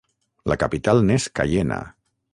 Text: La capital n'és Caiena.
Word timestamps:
La 0.51 0.57
capital 0.63 1.05
n'és 1.11 1.29
Caiena. 1.41 1.81